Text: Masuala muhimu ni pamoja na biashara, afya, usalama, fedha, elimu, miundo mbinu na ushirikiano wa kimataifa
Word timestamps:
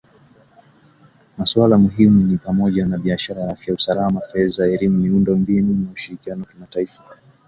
Masuala 1.37 1.77
muhimu 1.77 2.23
ni 2.27 2.37
pamoja 2.37 2.85
na 2.85 2.97
biashara, 2.97 3.49
afya, 3.49 3.73
usalama, 3.73 4.21
fedha, 4.21 4.65
elimu, 4.65 4.97
miundo 4.99 5.35
mbinu 5.37 5.75
na 5.85 5.91
ushirikiano 5.91 6.41
wa 6.43 6.47
kimataifa 6.49 7.03